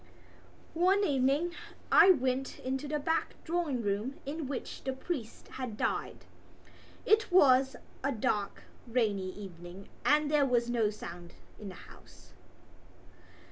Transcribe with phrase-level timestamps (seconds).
[0.73, 1.53] One evening
[1.91, 6.25] I went into the back drawing room in which the priest had died.
[7.05, 12.31] It was a dark rainy evening and there was no sound in the house.